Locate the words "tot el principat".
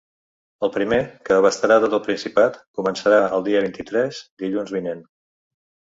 1.83-2.57